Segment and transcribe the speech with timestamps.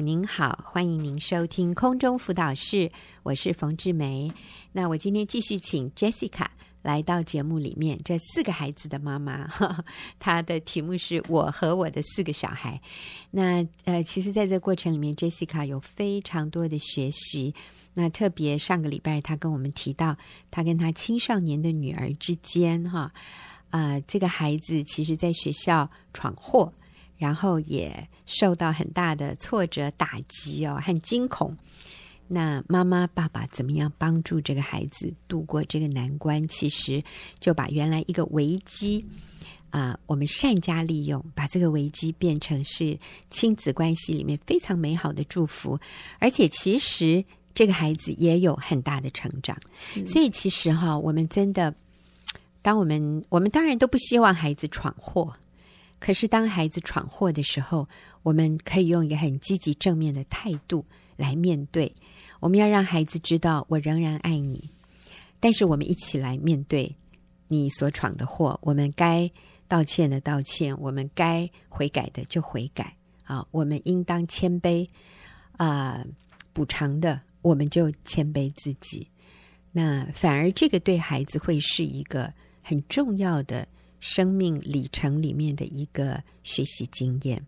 [0.00, 2.90] 您好，欢迎您收听空中辅导室，
[3.22, 4.32] 我是冯志梅。
[4.72, 6.46] 那我今天继续请 Jessica
[6.80, 8.00] 来到节目里面。
[8.02, 9.84] 这四个孩子的妈妈，呵呵，
[10.18, 12.80] 她的题目是我和我的四个小孩。
[13.30, 17.54] 那呃，其实在这过程里面，Jessica 有非常多的学习。
[17.92, 20.16] 那特别上个礼拜，她跟我们提到，
[20.50, 23.12] 她跟她青少年的女儿之间，哈，
[23.68, 26.72] 啊，这个孩子其实在学校闯祸。
[27.20, 31.54] 然后也受到很大的挫折打击哦，和惊恐。
[32.26, 36.42] 那妈妈、爸爸怎么样帮助这个孩子度过这个难关？
[36.48, 37.02] 其实
[37.38, 39.04] 就把原来一个危机
[39.68, 42.98] 啊、呃，我们善加利用，把这个危机变成是
[43.28, 45.78] 亲子关系里面非常美好的祝福。
[46.20, 49.54] 而且其实这个孩子也有很大的成长。
[50.06, 51.74] 所以其实哈，我们真的，
[52.62, 55.34] 当我们我们当然都不希望孩子闯祸。
[56.00, 57.86] 可是，当孩子闯祸的时候，
[58.22, 60.84] 我们可以用一个很积极正面的态度
[61.16, 61.94] 来面对。
[62.40, 64.70] 我们要让孩子知道，我仍然爱你。
[65.38, 66.96] 但是，我们一起来面对
[67.48, 68.58] 你所闯的祸。
[68.62, 69.30] 我们该
[69.68, 72.96] 道歉的道歉，我们该悔改的就悔改。
[73.24, 74.88] 啊，我们应当谦卑
[75.58, 76.02] 啊，
[76.54, 79.06] 补偿的我们就谦卑自己。
[79.70, 83.68] 那反而这个对孩子会是一个很重要的。
[84.00, 87.40] 生命里程里面的一个学习经验，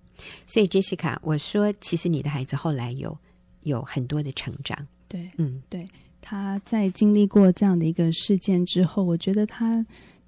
[0.47, 3.17] 所以 Jessica，我说，其实你的孩子后来有
[3.63, 4.87] 有很多的成长。
[5.09, 5.89] 对，嗯，对，
[6.21, 9.85] 他在经历过这样的一个事件之后，我觉得他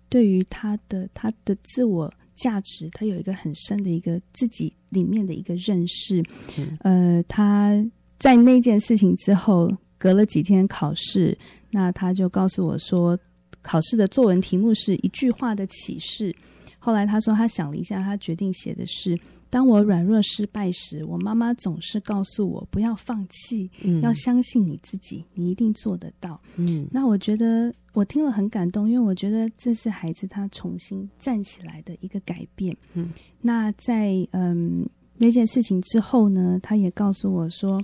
[0.08, 6.22] 对于他的他的自我价值，他有一个很深的一个自己里面的一个认识。
[6.56, 6.76] 嗯、
[7.16, 7.72] 呃，他
[8.18, 11.36] 在那件事情之后，隔了几天考试，
[11.70, 13.18] 那他就告诉我说。
[13.64, 16.32] 考试的作文题目是一句话的启示。
[16.78, 26.38] 后来他说，他想了一下，他决定写的是：当我软弱失败时，我妈妈总是告诉我不要放弃，嗯、要相信你自己，你一定做得到。
[26.56, 32.76] 嗯，那我觉得我听了很感动，因为我觉得这是孩子他重新站起来的一个改变。
[32.92, 33.10] 嗯，
[33.40, 34.86] 那在嗯
[35.16, 37.82] 那件事情之后呢，他也告诉我说。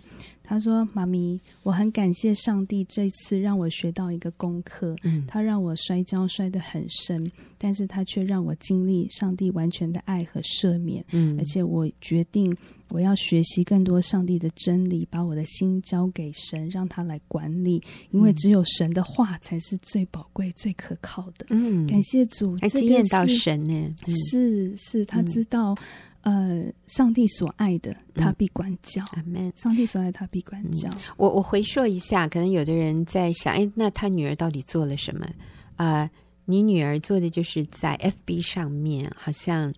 [0.50, 4.97] 他说：“妈咪，我很感谢上帝这次让我学到一个功课。
[5.05, 11.05] 嗯，他让我摔跤摔得很深，但是他却让我经历上帝完全的爱和赦免。
[11.12, 12.53] 嗯，而且我决定
[12.89, 17.81] 我要学习更多上帝的真理，把我的心交给神，让他来管理。
[18.10, 21.47] 因为只有神的话才是最宝贵、最可靠的。
[21.50, 23.94] 嗯，感谢主，还经验到神呢？
[24.28, 25.77] 是是，他知道。”
[26.23, 29.03] 呃，上帝所爱的，他必管教。
[29.13, 29.53] 阿门、嗯。
[29.57, 30.89] 上帝所爱，他必管教。
[30.91, 35.25] 嗯、我我回溯一下，可能有的人在想，哎，那他女儿到底做了什么？
[35.77, 36.11] 啊、呃，
[36.45, 39.73] 你女儿做的就是在 FB 上面，好像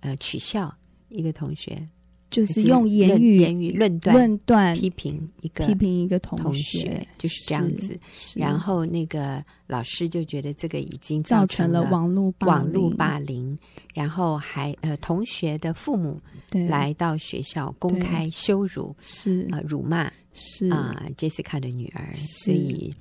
[0.00, 0.72] 呃取笑
[1.08, 1.88] 一个同学。
[2.30, 7.98] 就是用言语言语论断论断批评一个批评一个同学，就是这样子。
[8.36, 13.56] 然后那个老师就觉得这个已经造成了网络网络霸凌，
[13.94, 16.20] 然后还呃同学的父母
[16.68, 19.48] 来到学校公开羞辱是。
[19.50, 20.68] 啊辱骂是。
[20.68, 22.94] 啊 Jessica 的女儿，所以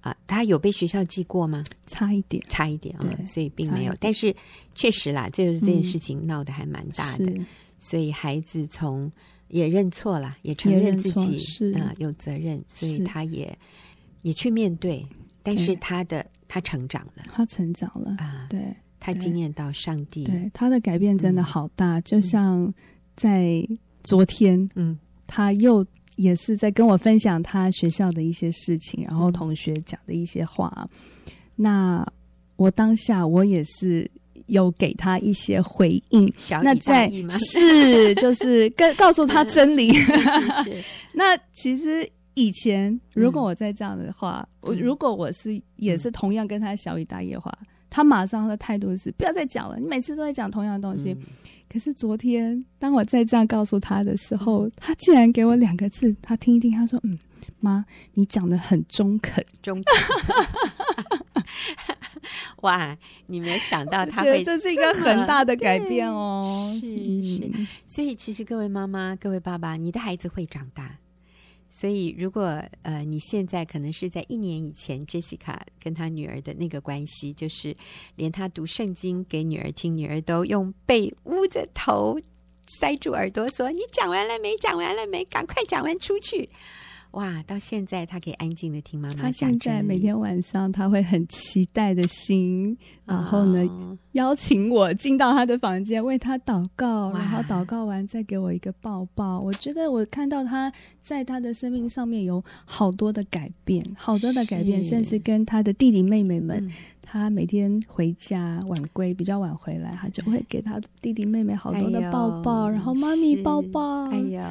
[0.00, 1.64] 啊她有被学校记过吗？
[1.86, 3.94] 差一点，差一点啊，所以并没有。
[3.98, 4.34] 但是
[4.76, 7.32] 确实啦，就是这件事情闹得还蛮大的。
[7.80, 9.10] 所以孩子从
[9.48, 13.58] 也认错了，也承认自己是啊、呃、有责任，所以他也
[14.22, 15.04] 也去面对。
[15.42, 18.46] 但是他的他成长了，他成长了啊！
[18.50, 18.60] 对，
[19.00, 21.98] 他经验到上帝，对他的改变真的好大。
[21.98, 22.72] 嗯、就像
[23.16, 23.66] 在
[24.04, 25.84] 昨天，嗯，他又
[26.16, 30.70] 也是在跟我分享他学校的一些事情，然后同学讲的一些话。
[31.26, 32.06] 嗯、那
[32.56, 34.08] 我当下我也是。
[34.50, 39.92] 有给他一些回应，那在是就是 跟告诉他真理。
[41.12, 47.56] 那其实以前如果我在这样的话，我如果我是也是同样跟他小以大义的话，
[47.88, 51.16] 他马上的态度是不要再讲了，你每次都在讲同样的东西。
[51.72, 57.16] 可是昨天当我再这样告诉他的时候，他竟然给我两个字，他听一听，他说：“嗯，
[57.60, 57.84] 妈，
[58.14, 59.94] 你讲的很中肯，中肯。
[62.62, 62.96] ”哇！
[63.26, 66.78] 你没有想到他会，这是一个很大的改变哦。
[66.80, 67.50] 是是，
[67.86, 70.96] 所以其实各位妈妈、各位爸爸，你的孩子会长大。
[71.72, 77.74] 所以如果呃，你现在可能是在一年以前，Jessica 跟她女儿的那个关系，就是
[78.16, 82.18] 连她读圣经给女儿听，女儿都用被捂着头、
[82.66, 84.56] 塞住耳朵说：“你讲完了没？
[84.56, 85.24] 讲完了没？
[85.24, 86.50] 赶快讲完出去。”
[87.12, 89.22] 哇，到现在他可以安静的听妈妈讲。
[89.22, 92.76] 他现在每天晚上他会很期待的心，
[93.06, 99.40] 哦、然后呢邀请我进到他的房间为他祷告，然后祷告完再给我一个抱抱。
[99.40, 100.72] 我觉得我看到他
[101.02, 106.64] 在他的生命上面有好多的改变，好多的改变，甚至跟他的弟弟妹妹们。
[106.64, 106.70] 嗯
[107.12, 114.08] 他每天回家晚归，比较晚回来，他就会给他弟弟妹妹好多的抱抱，哎、然后妈咪抱抱。
[114.10, 114.48] 哎呀，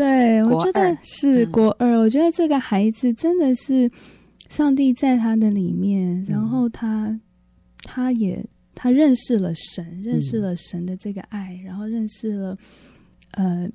[0.00, 2.00] 对，我觉得是国二、嗯。
[2.00, 3.90] 我觉得这个孩子真的是
[4.48, 7.20] 上帝在他的里面，然后他、嗯、
[7.82, 8.44] 他也
[8.74, 12.56] 他认识了神，认识了神的这个爱，嗯、然后认识了
[13.32, 13.68] 呃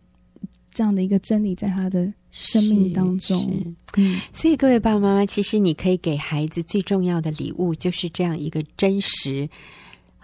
[0.71, 2.11] 这样的一个真理，在他的。
[2.37, 9.47] 生命当中，嗯，所以各位爸爸妈妈，其实你可以给孩子最重要的礼物，就是这样一个真实、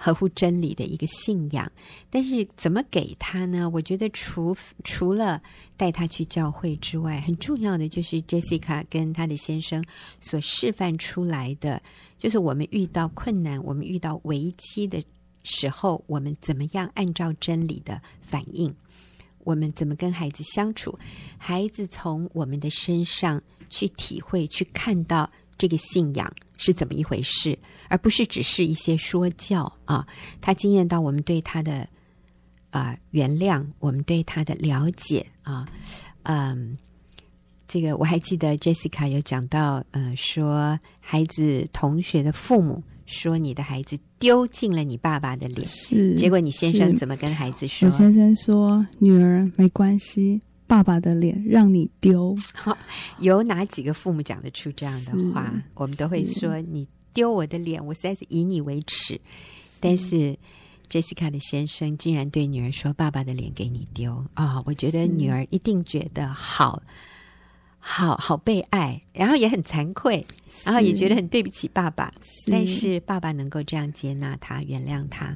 [0.04, 1.72] 合乎真理的一个信仰。
[2.10, 3.70] 但是怎么给他呢？
[3.70, 5.40] 我觉得除除了
[5.78, 9.84] 带他去教会之外，很重要的就是 Jessica 跟他的先生
[10.20, 11.80] 所示范出来的，
[12.18, 15.04] 就是我们遇到困难、我们遇到危机的
[15.44, 18.74] 时候，我们怎么样按照真理的反应。
[19.44, 20.98] 我们怎么跟孩子相处？
[21.38, 25.28] 孩子从我们的身上去体会、去看到
[25.62, 27.56] 这个信仰是怎么一回事，
[27.88, 30.08] 而不是只是一些说教啊。
[30.42, 31.88] 他惊艳到我们对他的
[32.72, 35.68] 啊、呃、原谅，我们对他的了解啊，
[36.24, 36.76] 嗯，
[37.68, 42.84] 这个我还记得 Jessica 有讲到，呃，说孩子同学的父母。
[43.08, 46.16] 说你的孩子丢尽了你爸爸的脸，是。
[46.16, 47.86] 结果你先生怎么跟孩子说？
[47.86, 50.42] 我先生说：“女儿没关系，
[50.72, 52.78] 爸爸的脸让你丢。”好，
[53.20, 55.54] 有哪几个父母讲得出这样的话？
[55.76, 59.16] 我们都会说：“你丢我的脸，我实在是以你为耻。
[59.16, 60.38] 是”但是
[60.90, 66.82] Jessica 的先生竟然对女儿说：“爸爸的脸给你丢啊！”哦，我觉得女儿一定觉得好。
[67.84, 70.24] 好好被爱，然后也很惭愧，
[70.64, 72.14] 然后也觉得很对不起爸爸。
[72.22, 75.36] 是，但是爸爸能够这样接纳他、原谅他，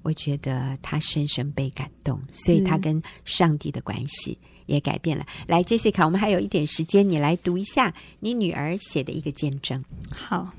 [0.00, 5.26] 我觉得他深深被感动，所以他跟上帝的关系也改变了。
[5.46, 9.82] 来，Jessica，我们还有一点时间，你来读一下你女儿写的一个见证。
[10.10, 10.52] 好。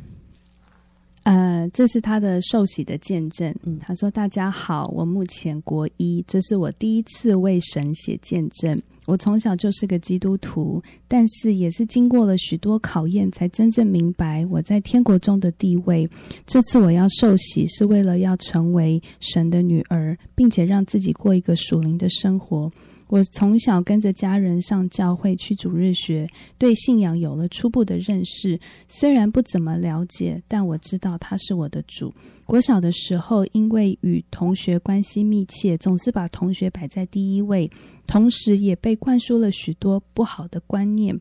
[1.24, 3.52] 呃，这是她的受洗的见证。
[3.64, 8.80] 嗯，她说：“大家好，我目前国一，这是我第一次为神写见证。
[9.08, 16.08] 我从小就是个基督徒，但是也是经过了许多考验，才真正明白我在天国中的地位。
[16.46, 22.72] 这次我要受洗，是为了要成为神的女儿，并且让自己过一个属灵的生活。”
[23.08, 28.60] 我从小跟着家人上教会去主日学，对信仰有了初步的认识。
[28.88, 32.14] 虽然不怎么了解，但我知道他是我的主。
[32.46, 37.70] 国小的时候，因为与同学关系密切，总是把同学摆在第一位，
[38.08, 41.20] 同时也被灌输了许多不好的观念。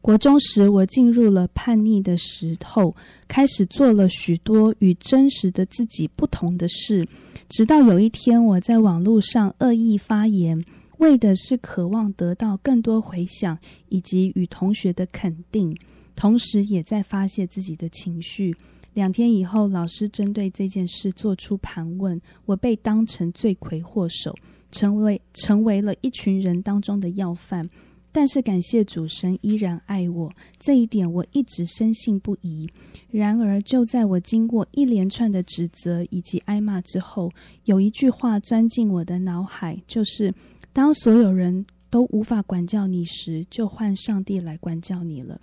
[0.00, 2.96] 国中时，我进入了叛逆的时候，
[3.28, 7.06] 开始做了许多与真实的自己不同的事。
[7.50, 10.62] 直到有一天，我在网络上恶意发言。
[10.98, 13.58] 为的是渴望得到更多回响，
[13.88, 15.76] 以及与同学的肯定，
[16.14, 18.54] 同时也在发泄自己的情绪。
[18.94, 24.34] 两天以后，老师针对这件事做出盘问，我被当成罪魁祸首，
[24.72, 27.68] 成为成为了一群人当中的要犯。
[28.10, 32.68] 但是感谢主神依然爱我，这一点我一直深信不疑。
[33.08, 37.30] 然而，就在我经过一连串的指责以及挨骂之后，
[37.66, 40.34] 有一句话钻进我的脑海，就是。
[40.72, 45.40] 当所有人都无法管教你时，就换上帝来管教你了。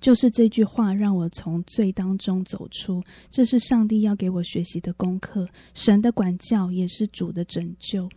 [0.00, 5.48] 就是这句话让我从罪当中走出，这是上帝要给我学习的功课。
[5.74, 8.08] 神的管教也是主的拯救。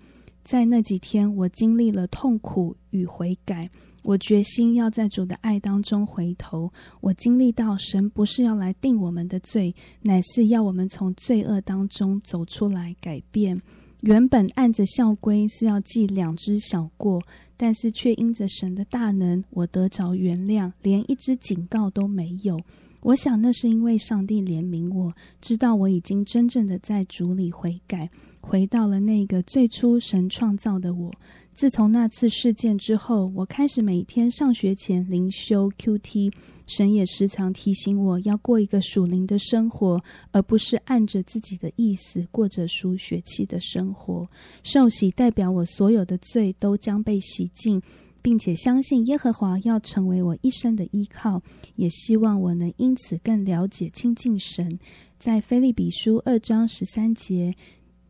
[0.43, 3.70] 在那几天，我经历了痛苦与悔改。
[4.01, 6.72] 我决心要在主的爱当中回头。
[7.01, 13.60] 我经历到神不是要来定我们的罪，乃是要我们从罪恶当中走出来，改变。
[14.01, 17.22] 原本按着校规是要记两支小过，
[17.58, 22.60] 但是却因着神的大能，我得着原谅，连一支警告都没有。
[23.01, 28.10] 我想那是因为上帝怜悯我，知道我已经真正的在主里悔改，
[28.41, 31.12] 回到了那个最初神创造的我。
[31.60, 36.32] 自从那次事件之后，我开始每天上学前灵修 QT。
[36.66, 40.01] 神也时常提醒我要过一个属灵的生活，
[40.32, 44.25] 而不是按着自己的意思过着属血气的生活。
[44.63, 47.82] 受洗代表我所有的罪都将被洗净，
[48.22, 51.42] 并且相信耶和华要成为我一生的依靠，
[51.75, 54.80] 也希望我能因此更了解亲近神。
[55.20, 57.54] 在腓立比书二章十三节，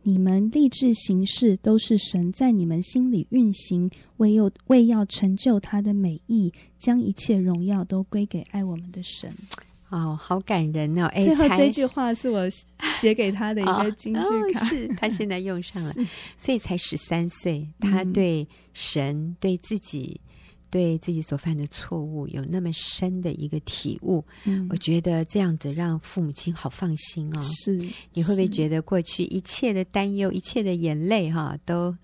[0.04, 9.32] 你们立志行事，都是神在你们心里运行，为要为要成就他的美意，将一切荣耀都归给爱我们的神。
[9.90, 11.08] 哦，好感人哦！
[11.08, 12.48] 哎，最后这句话是我
[13.00, 15.94] 写给他的一个金句卡，哦哦、是他现在用上了，
[16.38, 20.22] 所以才十三岁，他对神、对自己、
[20.70, 24.24] 对自己所犯的错误有那么深的一个体悟。
[24.46, 27.42] 嗯，我觉得这样子让父母亲好放心哦。
[27.42, 27.78] 是，
[28.14, 31.96] 你会不会觉得过去一切的担忧、一切的眼泪哈，都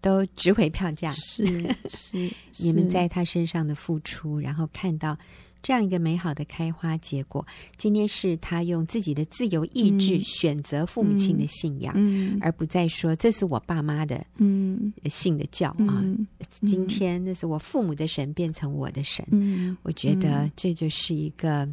[0.00, 1.10] 都值回票价？
[1.10, 1.44] 是
[1.88, 5.18] 是，是 你们在他身上的付出，然后看到。
[5.62, 11.94] 这样一个美好的开花结果，今天是他用自己的自由意志选择父母亲的信仰，
[12.40, 14.92] 而不再说这是我爸妈的嗯。
[15.08, 16.00] 信的教、嗯、啊。
[16.02, 16.26] 嗯、
[16.66, 21.68] 今天那是我父母的神变成我的神，嗯、我觉得这就是一个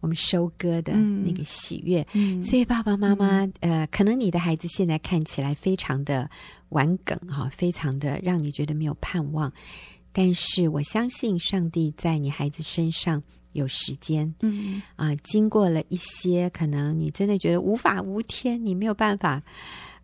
[0.00, 2.06] 我们收割的那个喜悦。
[2.14, 6.30] 嗯、所以爸爸妈妈，呃，可能你的孩子现在看起来非常的
[6.70, 9.52] 顽梗哈，非常的让你觉得没有盼望。
[10.16, 13.20] 但是我相信上帝在你孩子身上
[13.52, 19.42] 有时间，嗯啊，经过了一些可能你真的觉得无法无天，你没有办法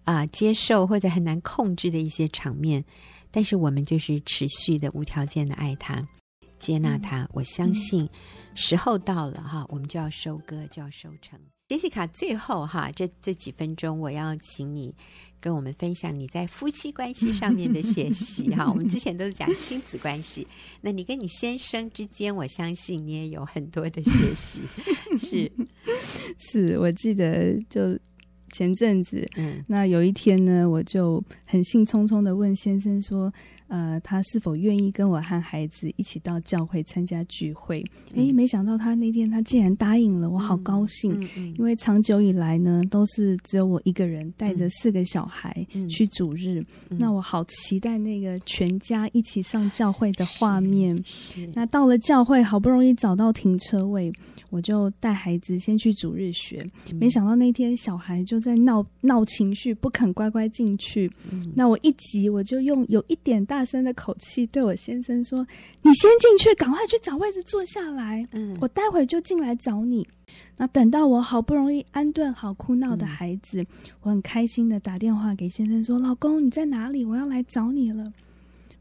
[0.02, 2.84] 啊接受或者很难控制的一些场面，
[3.30, 6.04] 但是我们就是持续的无条件的爱他，
[6.58, 7.22] 接纳他。
[7.22, 8.08] 嗯、我相信
[8.54, 11.38] 时候到了哈，我们就要收割，就要收成。
[11.70, 14.92] 杰西卡，最后哈，这这几分钟，我要请你
[15.38, 18.66] 跟我们分享你在夫妻关系上面的学习哈。
[18.68, 20.44] 我们之前都是讲亲子关系，
[20.80, 24.62] 那你跟你先生之间，我相信你也有很多的学习。
[25.16, 25.52] 是，
[26.38, 27.96] 是我记得就
[28.50, 33.32] 前阵子，嗯，那有一天呢，我就很兴冲冲的问先生说。
[33.70, 37.84] 呃，他是否愿意跟我和孩子一起到教会参加聚会？
[38.16, 41.12] 哎、嗯，没想到他那天他竟然答应了，我好高兴。
[41.12, 51.00] 嗯嗯嗯、因为长久以来呢，都是只有我一个人带着四个小孩去主日，嗯、那我好期待那个全家一起上教会的画面。
[51.54, 54.12] 那到了教会，好不容易找到停车位，
[54.50, 56.66] 我就带孩子先去主日学。
[56.90, 61.08] 嗯、没想到那天小孩就在闹闹情绪，不肯乖乖进去。
[61.30, 63.59] 嗯、那我一急，我就用有一点大。
[63.60, 65.46] 大声的口气对我先生说
[65.84, 68.26] ：“你先进去，赶快去找位置坐下来。
[68.32, 70.08] 嗯，我待会就进来找你。
[70.56, 73.66] 那等到我好不容易安顿好哭闹的孩子，嗯、
[74.00, 77.04] 我很开心的打电话给先生说：‘老公，你在哪里？
[77.04, 78.10] 我要来找你了。’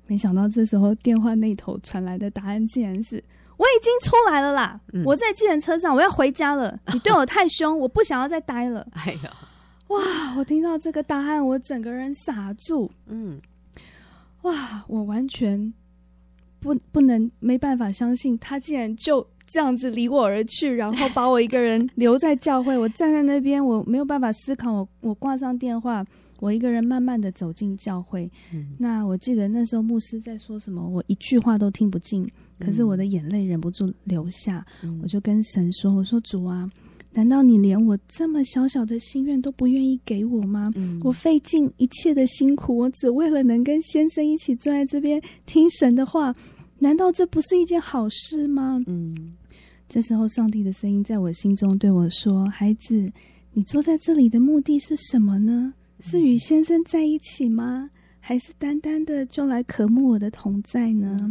[0.07, 3.21] 没想到这时候电话那头传来的答案竟然是
[3.59, 6.79] ：‘我已经出来了啦，嗯、我在计程车上，我要回家了。
[6.93, 9.29] 你对我太凶，我不想要再待了。’哎呦，
[9.93, 10.36] 哇！
[10.38, 12.89] 我听到这个答案，我整个人傻住。
[13.07, 13.41] 嗯。”
[14.43, 14.86] 哇！
[14.88, 15.74] 我完全
[16.60, 22.77] 不不能没办法相信，他竟然就这样子离我而去，然后把我一个人留在教会。
[22.77, 24.72] 我站在那边，我没有办法思考。
[24.72, 26.05] 我我挂上电话，
[26.39, 28.29] 我一个人慢慢的走进教会。
[28.53, 32.27] 嗯、那我记得那时候牧师在说什么，我一句话都听不进，
[32.60, 34.65] 可是我的眼泪忍不住流下。
[34.84, 36.69] 嗯、我就跟神说：“我说主啊。”
[37.11, 40.71] 难道你连我这么小小的心愿都不愿意给我吗？
[40.75, 46.35] 嗯、我费尽一切的辛苦，我只为了能跟先生一起坐在这边听神的话，
[46.77, 48.79] 难道这不是一件好事吗？
[48.85, 49.33] 嗯，
[49.87, 53.11] 这时候上帝的声音在我心中对我说：“孩子，
[53.53, 55.73] 你坐在这里的目的是什么呢？
[56.01, 57.89] 是与先生在一起吗？
[58.19, 61.29] 还是单单的就来渴慕我的同在呢？”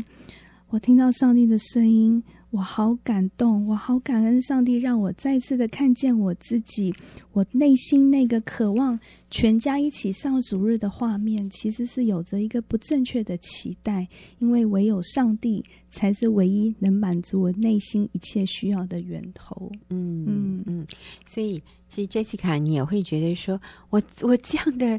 [0.70, 2.22] 我听到上帝的声音。
[2.50, 6.94] 我好感动，我好感恩上帝让我再次的看见我自己，
[7.32, 8.98] 我内心那个渴望
[9.30, 19.70] 全家一起上主日的画面，其实是有着一个不正确的期待，因为唯有上帝才是唯一能满足我内心一切需要的源头。
[19.90, 20.86] 嗯嗯嗯，
[21.26, 24.98] 所以其实 Jessica，你也会觉得说我我这样的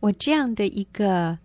[0.00, 1.38] 我这样的一个。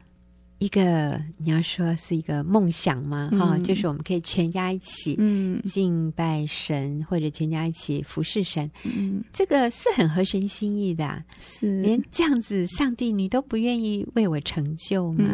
[0.57, 3.29] 一个你要说是一个梦想吗？
[3.33, 5.17] 哈、嗯，就是我们可以全家一起
[5.65, 8.69] 敬拜神，嗯、或者全家一起服侍神。
[8.83, 11.21] 嗯，这个是很合神心意的。
[11.39, 15.27] 是，连这样子，上帝你都不愿意为我成就吗？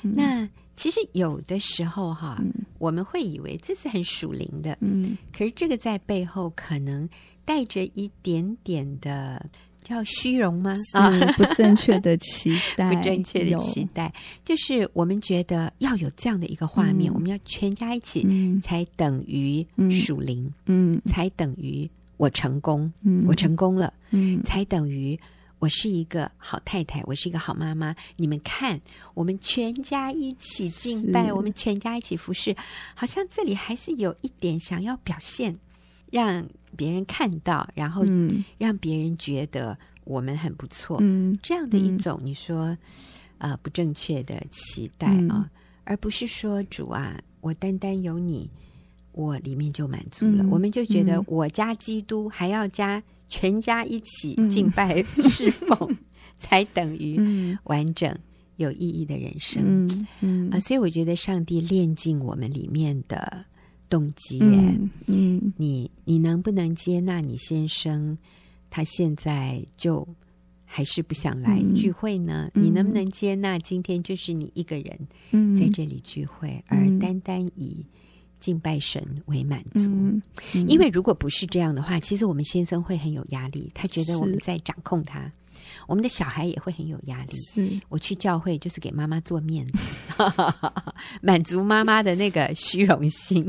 [0.00, 4.78] 那其实有的时候哈，嗯、我们会以为这是很属灵的。
[4.80, 7.08] 嗯，可是这个在背后可能
[7.44, 9.44] 带着一点点的。
[9.82, 10.72] 叫虚荣吗？
[10.92, 14.12] 啊，不正确的期待， 不正确的期待，
[14.44, 25.18] 就是我们觉得要有这样的一个画面，嗯、我们要全家一起，嗯、才等于属灵，嗯，才等于我成功，嗯，我成功了，嗯，才等于
[25.58, 27.94] 我是一个好太太，我是一个好妈妈。
[28.16, 28.80] 你们看，
[29.14, 32.54] 我们全家一起敬拜，我们全家一起服侍，
[32.94, 35.56] 好像这里还是有一点想要表现，
[36.10, 36.46] 让。
[36.76, 38.04] 别人看到，然后
[38.58, 42.76] 让别人觉得我们很不错，嗯，这样的一种你说
[43.38, 45.44] 啊、呃、不正确的期待啊、哦，
[45.84, 48.50] 而不是说主啊，我单单有你，
[49.12, 55.96] 我里面就满足了，我们就觉得我加基督还要加全家一起敬拜侍奉，
[56.38, 58.14] 才等于完整
[58.56, 60.06] 有意义的人生，嗯。
[60.20, 60.50] 嗯。
[60.50, 63.44] 啊，所以我觉得上帝炼进我们里面的。
[63.92, 68.16] 动机，嗯，嗯，你你能不能接纳你先生？
[68.70, 70.08] 他现在就
[70.64, 72.50] 还是不想来聚会呢？
[72.54, 74.98] 嗯、你能不能接纳今天就是你一个人
[75.54, 77.84] 在这里聚会，嗯、而单单以
[78.38, 79.90] 敬拜神为满足？
[79.90, 80.22] 嗯
[80.54, 85.30] 嗯、因为如果不是这样的话，其实我们先生会很有压力，他觉得我们在掌控他。
[85.86, 87.32] 我们的小孩也会很有压力。
[87.54, 89.78] 是我去教会就是给妈妈做面子，
[91.20, 93.46] 满足妈妈的那个虚荣心，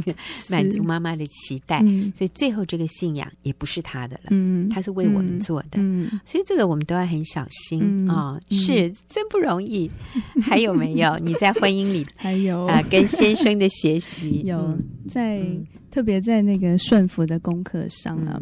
[0.50, 1.82] 满足妈妈的期待。
[1.84, 5.70] 嗯、所以最后这个信仰也不是他的了，嗯，他是为我们做的。
[5.74, 8.42] 嗯，所以这个我们都要很小心啊、嗯哦。
[8.50, 9.90] 是真不容易。
[10.42, 14.78] 还有没有你在婚姻里还有啊、呃，跟先生的学习有
[15.10, 18.42] 在、嗯、特别在那个顺服的功课上啊。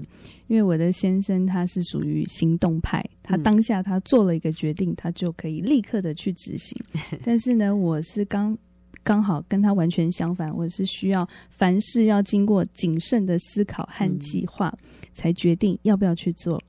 [0.51, 6.77] 嗯因为我的先生他是属于行动派，他当下他做了一个决定，他就可以立刻的去执行。
[7.23, 8.57] 但是呢，我是刚
[9.01, 14.77] 刚好跟他完全相反，我是需要凡事要经过谨慎的思考和计划，
[15.13, 16.61] 才决定要不要去做。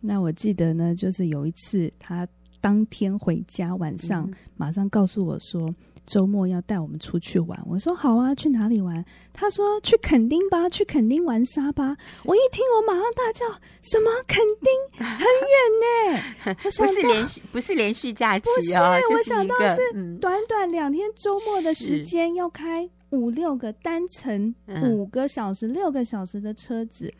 [0.00, 2.24] 那我记得呢，就是有一次他
[2.60, 5.74] 当天回家晚上，马上告诉我说。
[6.06, 9.04] 周末要带我们出去玩，我说好啊，去哪里玩？
[9.32, 11.96] 他说去垦丁吧，去垦丁玩沙吧。
[12.24, 13.46] 我一听，我马上大叫：
[13.82, 15.06] 什么垦丁？
[15.06, 16.16] 很远
[16.52, 16.56] 呢！
[16.64, 27.12] 我想不是连续，不是连续假期哦，不是，我想到是短短两天周末的时间，要开五六个单程，五个小时、六个小时的车子。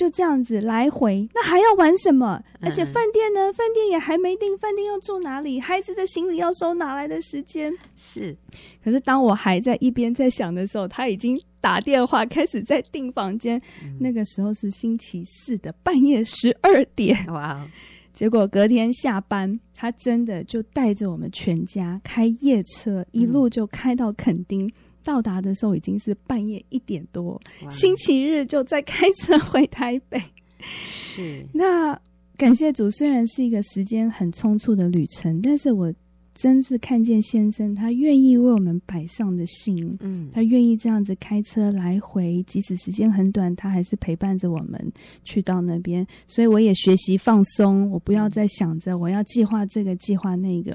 [0.00, 2.42] 就这样子来回，那还要玩什么？
[2.58, 3.52] 而且饭店呢？
[3.52, 5.60] 饭店也还没订，饭店要住哪里？
[5.60, 7.70] 孩子的行李要收，哪来的时间？
[7.98, 8.34] 是。
[8.82, 13.60] 可是当我还在一边在想的时候，他已经打电话开始在订房间。
[13.84, 17.14] 嗯、那个时候是星期四的半夜十二点。
[17.26, 17.68] 哇！
[18.14, 24.66] 结果隔天下班，他真的就带着我们全家开夜车，一路就开到垦丁。
[24.66, 27.40] 嗯到达的时候已经是半夜一点多，
[27.70, 30.20] 星期日就在开车回台北。
[30.62, 31.98] 是，那
[32.36, 35.92] 感谢主，虽然是一个时间很匆促的旅程，但是我
[36.34, 44.92] 真是看见先生他愿意为我们摆上的心，嗯，他愿意这样子开车来回，即使时间很短，他还是陪伴着我们
[45.24, 46.06] 去到那边。
[46.26, 50.74] 所以我也学习放松，我不要再想着我要计划这个计划那个。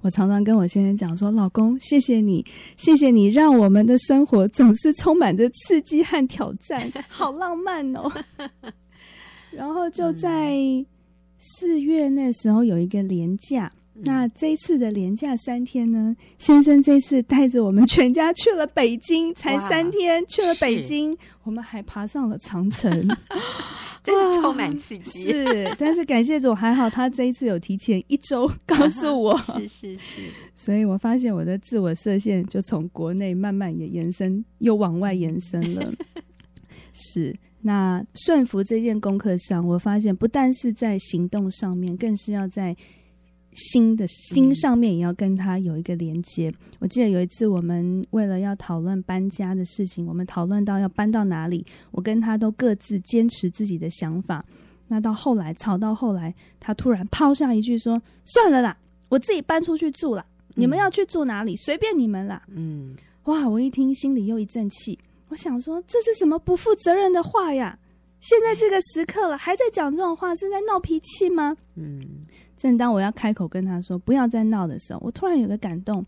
[0.00, 2.44] 我常常跟我先生讲说：“老公，谢谢你，
[2.76, 8.10] 谢谢你，让我们的生活总是充满着刺激和挑战， 好浪漫哦。
[9.52, 10.56] ”然后就在
[11.38, 13.70] 四月那时候有一个连假。
[13.98, 23.08] 那这一次的连假三天呢，先生这次带着我们全家去了北京，才三天去了北京，我们还爬上了长城，
[24.06, 25.32] 真是充满刺激。
[25.32, 30.22] 是，但是感谢主，还好他这一次有提前一周 告诉我，是是是，
[30.54, 35.92] 所以我发现我的自我设限就从国内慢慢也延伸，又往外延伸了。
[36.94, 42.76] 是，那顺服这件功课上，我发现不但是在行动上面，更是要在。
[43.56, 46.52] 心的心上面也要跟他有一个连接。
[46.78, 54.44] 我记得有一次，我们为了要讨论搬家的事情，我们讨论到要搬到哪里，我跟他都各自坚持自己的想法。
[54.86, 58.76] 那到后来吵到后来，他突然抛下一句说：“算了啦，
[59.08, 60.24] 我自己搬出去住了。
[60.54, 63.48] 你们要去住哪里，随便你们啦。”嗯，哇！
[63.48, 64.96] 我一听心里又一阵气，
[65.28, 67.76] 我想说这是什么不负责任的话呀？
[68.20, 71.56] 现在这个时刻了，还在讲这种话，是在闹脾气吗？
[71.74, 72.24] 嗯。
[72.56, 76.04] 正当我要开口跟他说不要再闹的时候，我突然有个感动，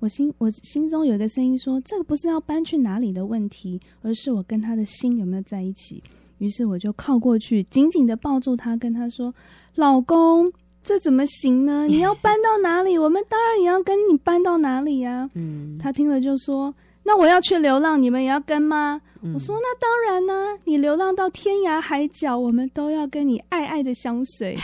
[0.00, 6.02] 我心我心中有一个声音说：这个不是要搬去哪里的问题，而是我跟他的心有没有在一起。
[6.38, 9.32] 于是我就靠过去，紧紧的抱住他，跟他说
[9.76, 10.52] ：“老公，
[10.82, 11.86] 这怎么行呢？
[11.88, 15.30] 你要搬到哪里，我们当然也要跟你搬到哪里呀。
[15.34, 24.58] ”嗯，他听了就说：“那我要去流浪，你们也要跟吗？”嗯，我说：“那当然呢，你流浪到天涯海角，我们都要跟你爱爱的相随。”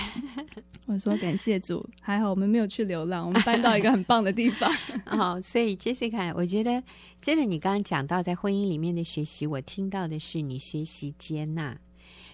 [0.92, 4.68] 我说感谢主，还好我们没有去流浪，我们搬到一个很棒的地方。
[5.07, 6.83] 好， 所以 Jessica，我觉得
[7.22, 11.79] 真的，你刚刚讲到在婚姻里面的学习，我听到的是你学习接纳，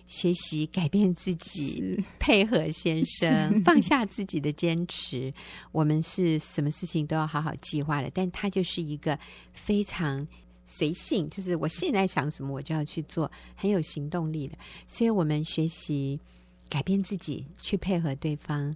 [0.06, 5.30] 学习改变自己，配合先生，放下自己的坚持。
[5.70, 9.18] 我们是什么事情都要好好计划的，但他就是一个
[9.52, 10.26] 非常
[10.64, 14.56] 随性，就是我现在想什么我就要去做，很有行动力的。
[14.88, 16.18] 所以我们学习。
[16.68, 18.74] 改变自己，去配合对方，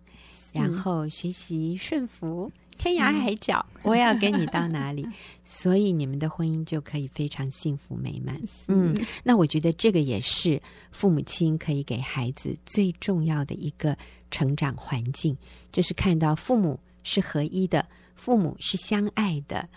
[0.52, 2.50] 然后学习顺服。
[2.78, 5.06] 天涯海角， 我要跟你到哪里？
[5.44, 8.40] 所以你们的婚姻就可以非常幸福美满。
[8.68, 10.58] 嗯，那我觉得这个也是
[10.90, 13.94] 父母亲可以给孩子最重要的一个
[14.30, 15.36] 成长环境，
[15.70, 19.68] 就是看到父母是合一的，父母是相爱的。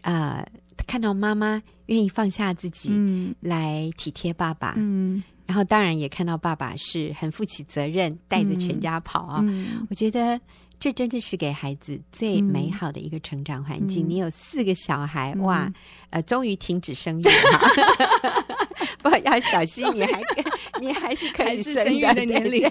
[0.00, 0.52] 啊、呃，
[0.88, 9.40] 看到妈妈愿意放下自己，嗯，来体贴爸爸，嗯，然后当然也看到爸爸是很负起责任，带着全家跑啊。
[9.42, 10.40] 嗯，我觉得。
[10.82, 14.06] 这真的是给孩子最美好的一个成长环境。
[14.06, 15.70] 嗯、你有四个小孩，嗯、哇，
[16.08, 20.22] 呃，终于停止生育了， 不要小心，你还
[20.80, 22.66] 你还是可以生育的年龄。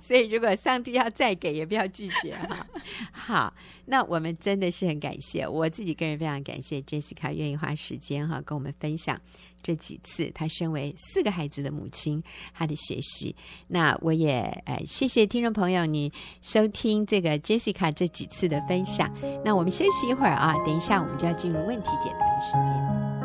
[0.00, 2.64] 所以，如果上帝要再给，也不要拒绝哈。
[3.10, 3.52] 好，
[3.86, 9.20] 那我们真的是很感谢，我自己个人非常感谢 Jessica 愿意花时间哈跟我们分享。
[9.66, 12.22] 这几次，她身为四个孩子的母亲，
[12.54, 13.34] 她的学习，
[13.66, 19.12] 那我也呃谢谢听众朋友你收听这个 Jessica 这几次的分享。
[19.44, 23.15] 那我们休息一会儿啊，等一下我们就要进入问题解答的时间。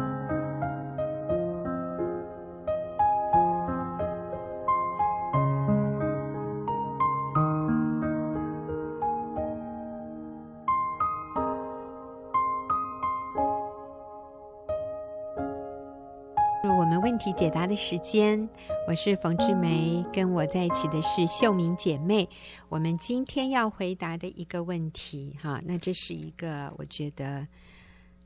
[17.31, 18.49] 题解答的时间，
[18.87, 22.27] 我是冯志梅，跟我在一起的是秀敏姐妹。
[22.67, 27.47] 我们今天要回答的一个问题，哈，那这是一个我觉得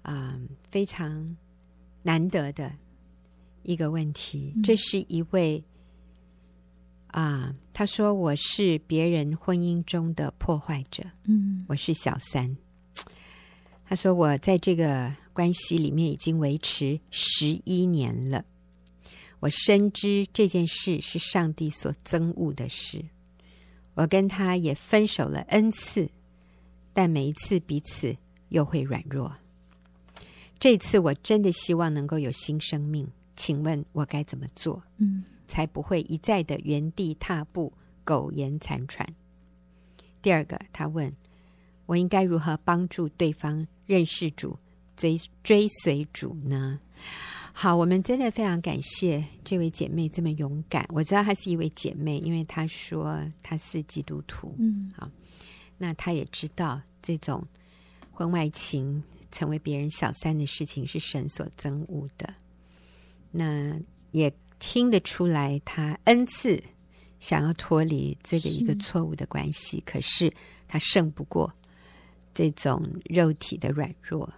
[0.01, 0.39] 啊、呃、
[0.71, 1.35] 非常
[2.01, 2.71] 难得的
[3.63, 4.53] 一个问题。
[4.63, 5.63] 这是一位
[7.07, 12.55] 啊、呃，他说我是别人婚姻中的破坏者，嗯，我是小三。
[13.87, 18.43] 他说我在这个关系里面已经维持十一年了。
[19.39, 23.04] 我深知这件事是上帝所憎恶的事，
[23.93, 26.10] 我跟他也分手了 N 次，
[26.93, 28.15] 但每一次彼此
[28.50, 29.36] 又会软弱。
[30.58, 34.82] 这次我真的希望能够有新生命，请问我该怎么做？
[34.98, 37.71] 嗯，才不会一再的原地踏步、
[38.04, 39.08] 苟延残喘。
[40.21, 41.13] 第二个，他问
[41.86, 44.58] 我应该如何帮助对方认识主、
[44.95, 46.80] 追追随主呢？
[47.57, 50.85] 好，我们真的非常感谢这位姐妹这么勇敢。
[50.89, 54.53] 我知道她是一位姐妹，因为她说她是基督徒。
[54.59, 55.09] 嗯，好，
[55.77, 57.41] 那她也知道这种
[58.11, 62.31] 婚外情成为别人小三的事情是神所憎恶的。
[63.31, 63.73] 那
[64.11, 66.61] 也听得出来，她 N 次
[67.21, 70.33] 想要脱离这个一个错误的关系，是可是
[70.67, 71.49] 她胜不过
[72.33, 74.29] 这种肉体的软弱。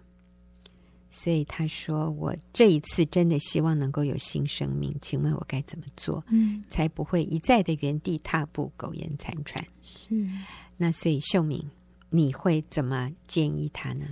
[1.19, 10.29] 所以他说：“我这一次真的希望能够有新生命，请问我该怎么做，嗯，才不会一再的原地踏步、苟延残喘？”是。
[10.77, 11.65] 那所以秀敏，
[12.11, 14.05] 你会怎么建议他呢？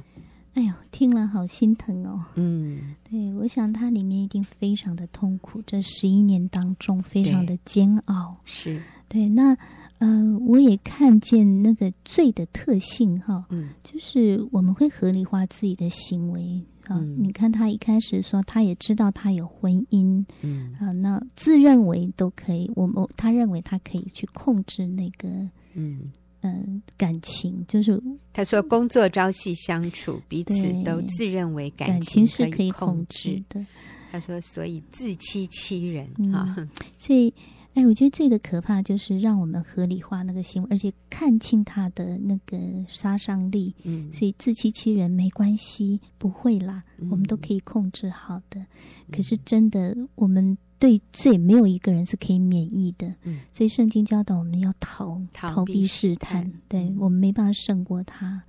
[0.55, 2.25] 哎呦，听了好心疼哦。
[2.33, 8.37] 嗯，对，我想他里面一定非常的痛苦，这十一年当中非常的煎熬。
[8.45, 8.81] 是。
[9.07, 9.55] 对，那。
[9.97, 10.09] 呃，
[10.45, 16.98] 我也看见那个罪的特性哈，嗯，就是我们会合理化自己的行为啊。
[17.00, 25.28] 嗯，你看他一开始说，他也知道他有婚姻，嗯啊，那自认为都可以，我们他认为他可以去控制那个，
[25.74, 28.02] 嗯嗯，呃，感情，就是
[28.34, 33.65] 他说工作朝夕相处，彼此都自认为感情是可以控制的。
[34.12, 37.34] 他说，所以自欺欺人啊，嗯，所以。
[37.75, 42.57] 哎，我觉得最的可怕就是让我们合理化那个行为，而且看清他的那个
[42.88, 43.75] 杀伤力。
[43.83, 48.59] 嗯，所以自欺欺人没关系，不会啦，嗯、我们都可以控制好的。
[48.61, 48.67] 嗯、
[49.11, 53.13] 可是真的，我们对罪没有一个人是可以免疫的。
[53.23, 58.41] 嗯，所以圣经教导我们要逃逃避试探，对，我们没办法胜过他。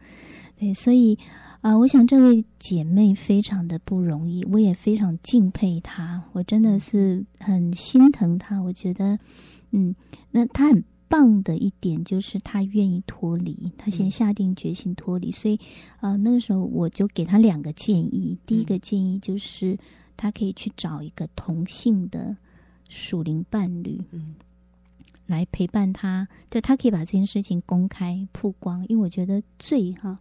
[0.56, 1.18] 对，所以。
[1.66, 8.61] 啊、呃，我想这位姐妹非常的不容易，我也非常敬佩她，我真的是很心疼她。
[8.61, 9.18] 我觉得，
[9.72, 9.92] 嗯，
[10.31, 15.33] 那她很棒的一点就是她愿意脱离，她先下定决心脱离。
[15.33, 15.57] 所以，
[15.96, 18.38] 啊、呃，那个时候我就给她两个建议。
[18.46, 19.76] 第一个建议就是，
[20.16, 22.37] 她可以去找一个同性的
[22.88, 24.37] 属灵伴侣，嗯，
[25.26, 30.16] 来陪伴她，就她可以把这件事情公开曝光，因为我觉得最哈。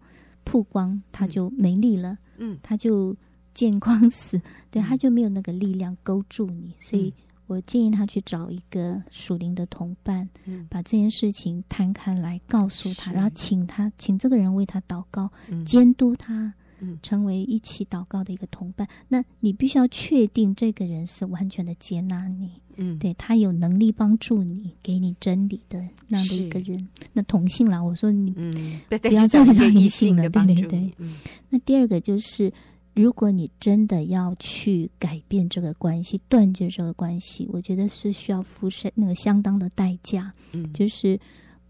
[0.45, 3.13] 曝光，他就没力了，嗯，他就
[3.53, 4.39] 见光死，
[4.71, 7.13] 对，他就没有那个力量勾住你，所以
[7.47, 15.29] 我建议他去找一个属灵的同伴，嗯，把这件事情摊开来告诉他，然后请他，请这个人为他祷告，
[15.65, 18.87] 监督他，嗯，成为一起祷告的一个同伴。
[19.07, 26.87] 那你必须要确定这个人是完全的接纳你，嗯，对他有能力帮助你，给你真理的那样的一个人。
[27.13, 30.93] 那同性啦，我说你，嗯，不要再讲异性了，对对对。
[30.97, 31.15] 嗯，
[31.49, 32.51] 那第二个就是。
[32.95, 40.33] 如果你真的要去改变这个关系，断绝这个关系，我觉得是需要付上那个相当的代价。
[40.53, 41.19] 嗯，就是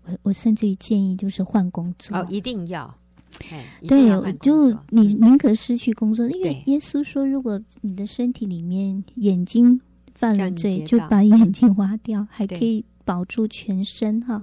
[0.04, 2.96] 我我甚至于建议就是换工作哦，一定要。
[3.88, 9.80] 对，就你宁可失去工作，因为耶稣说，如果你的身体里面眼睛
[10.14, 14.42] 犯了罪，就把眼睛挖掉， 还可以保住全身哈。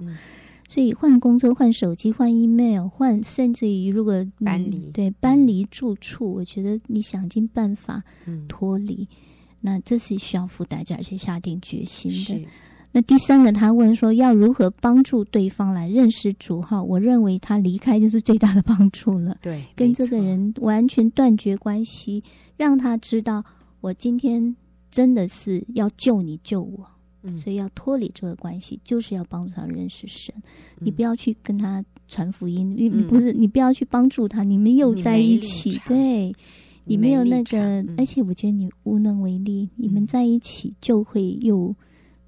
[0.69, 8.01] 所以换工作、换手机、换 email、换，甚至于如果搬离，对搬离住处，嗯，我觉得你想尽办法
[8.47, 9.17] 脱离，嗯，
[9.61, 12.47] 那这是需要付代价，而且下定决心的。
[12.93, 16.61] 那第三个，他问说要如何帮助对方来认识主？
[16.61, 19.35] 哈，我认为他离开就是最大的帮助了。
[19.41, 22.23] 对，跟这个人完全断绝关系，
[22.55, 23.43] 让他知道
[23.81, 24.55] 我今天
[24.91, 26.87] 真的是要救你，救我。
[27.33, 30.35] 所以要脱离这个关系，就是要帮助他认识神。
[30.79, 36.35] 你不要去跟他传福音，你不是你不要去帮助他，你们又在一起，对，
[36.83, 39.69] 你没有那个，而且我觉得你无能为力。
[39.77, 41.73] 你们在一起就会又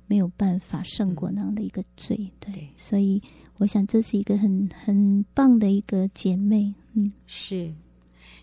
[0.07, 2.69] 没有办法胜过那样的一个罪，对。
[2.75, 3.21] 所以
[3.57, 7.71] 我想这是一个很很棒的一个姐妹，嗯，是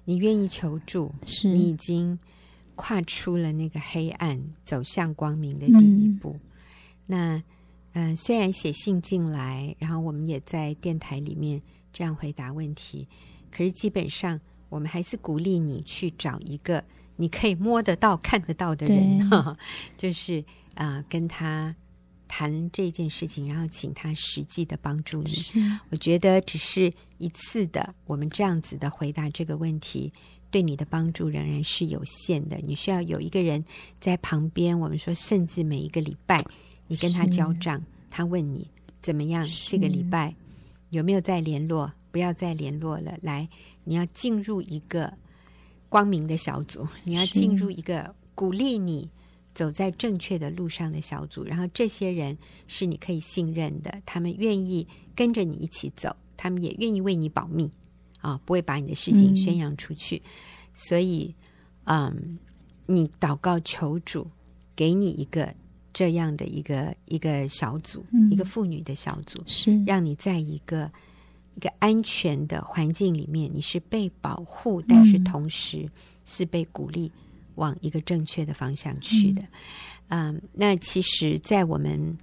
[0.05, 2.18] 你愿意求助，是你已经。
[2.75, 6.31] 跨出了那个黑暗，走向光明的第一步。
[6.31, 6.40] 嗯、
[7.07, 7.37] 那，
[7.92, 11.61] 嗯、呃，虽然写信进来，然后我们也在电台里面
[11.92, 13.07] 这样回答问题，
[13.51, 16.83] 可是基本上我们还是鼓励你去找一个
[17.16, 19.59] 你可以摸得到、看得到的人，呵呵
[19.96, 20.40] 就是
[20.75, 21.75] 啊、呃，跟他
[22.27, 25.33] 谈这件事情，然后请他实际的帮助你。
[25.90, 30.12] 我觉得只是一次的，我们这样子的回答这个问题。
[30.51, 33.64] 对你的帮助仍然是有限的，你需要有一个人
[33.98, 34.79] 在旁边。
[34.79, 36.44] 我们说，甚至每一个礼拜，
[36.88, 38.68] 你跟他交账，他问你
[39.01, 40.35] 怎么样，这个礼拜
[40.90, 41.90] 有没有再联络？
[42.11, 43.16] 不要再联络了。
[43.22, 43.48] 来，
[43.85, 45.14] 你要进入一个
[45.92, 49.07] 光明的小组，你要进入一个鼓励你
[49.52, 51.44] 走在正确的路上的小组。
[51.44, 52.35] 然后，这些人
[52.66, 57.70] 是你可以信任的，他们愿意跟着你一起走，他们也愿意为你保密。
[58.22, 60.31] 啊，不会把你的事情宣扬出去，嗯、
[60.72, 61.35] 所以，
[61.85, 62.38] 嗯，
[62.87, 64.24] 你祷告求主
[64.76, 65.52] 给你一个
[65.92, 70.88] 这样的一个一个小组，嗯、一个妇女的小组，是让你在一个
[71.54, 75.88] 一个安全的环境里面，你是被保护，但是同时
[76.24, 77.10] 是被鼓励
[77.54, 79.42] 往一个正确的方向去的。
[80.08, 82.16] 嗯，嗯，那其实，在我们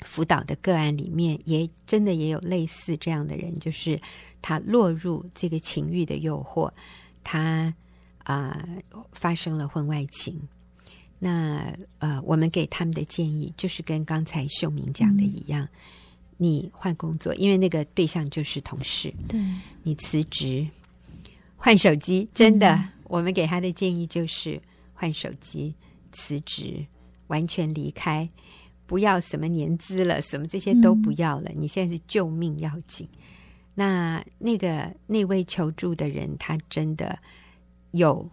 [0.00, 4.00] 辅导的个案里面，也真的也有类似这样的人，就是。
[4.42, 6.72] 他落入这个情欲的诱惑，
[7.22, 7.70] 他
[8.24, 10.40] 啊、呃、发生了婚外情。
[11.18, 15.70] 那呃，我们给他们的建议就是跟刚才秀明讲的一样，嗯、
[16.42, 19.12] 你换工作，因为那个对象就是同事。
[19.28, 19.38] 对，
[19.82, 20.66] 你辞职，
[21.54, 22.26] 换手机。
[22.32, 24.58] 真的，嗯、我们给他的建议就是
[24.94, 25.74] 换手机、
[26.12, 26.82] 辞职，
[27.26, 28.26] 完全离开，
[28.86, 31.50] 不要什么年资了，什么这些都不要了。
[31.50, 33.06] 嗯、你现在是救命要紧。
[33.74, 37.18] 那那个那位求助的人，他真的
[37.90, 38.26] 有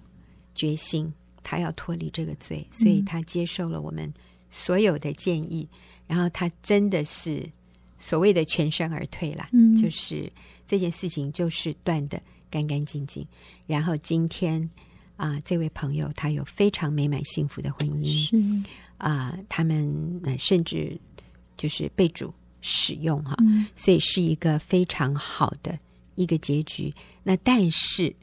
[0.55, 4.09] 决心，他要脱离这个罪，所以他接受了我们
[4.49, 7.45] 所有的建议，嗯、然后他真的是
[7.99, 10.31] 所谓的全身而退啦，嗯、就是
[10.65, 13.25] 这件事情就是断的干干净净。
[13.65, 14.61] 然后今天
[15.15, 18.37] 啊、呃，这位朋友他有非常美满幸福的婚姻，是
[18.97, 20.99] 啊、呃，他们、呃、甚至
[21.55, 22.33] 就是被主。
[22.59, 23.37] 使用哈，
[23.75, 25.77] 所以是一个非常好的
[26.15, 26.91] 一个结局。
[27.23, 28.13] 那但是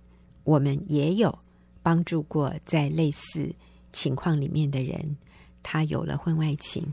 [0.43, 1.39] 我们也有
[1.83, 3.55] 帮助过在类似
[3.93, 5.17] 情况里面的人，
[5.63, 6.85] 他有了婚外情，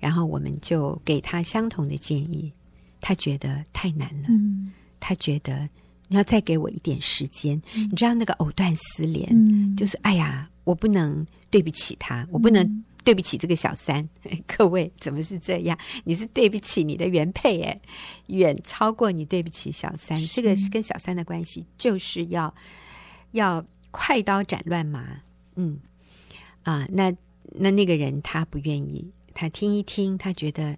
[0.00, 2.52] 然后我们就给他相同的建议。
[3.00, 5.68] 他觉得太难了，嗯、他觉得
[6.08, 7.56] 你要再给我一点时间。
[7.76, 12.84] 嗯、你知道那个藕断丝连，嗯、就是哎呀，我不能对不起他，我不能。
[13.02, 14.06] 对不起，这个小三，
[14.46, 15.76] 各位怎么是这样？
[16.04, 17.80] 你是对不起你的原配，哎，
[18.26, 20.20] 远超过你对不起小三。
[20.26, 22.54] 这个是跟小三的关系，就是要
[23.30, 25.18] 要快刀斩乱麻。
[25.56, 25.80] 嗯，
[26.62, 27.10] 啊，那
[27.52, 29.10] 那那个人他不愿意，
[29.40, 30.76] 他听一听，他觉得